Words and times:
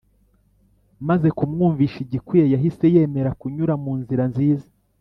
Maze 1.07 1.27
kumwumvisha 1.37 1.97
igikwiye 2.05 2.45
yahise 2.53 2.85
yemera 2.95 3.31
kunyura 3.39 3.73
mu 3.83 3.93
nzira 3.99 4.23
nziza 4.31 4.67